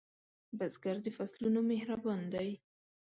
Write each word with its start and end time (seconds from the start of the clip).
بزګر 0.57 0.97
د 1.05 1.07
فصلونو 1.17 1.59
مهربان 1.71 2.21
دی 2.33 2.49